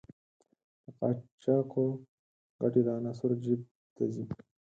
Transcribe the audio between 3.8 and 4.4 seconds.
ته ځي.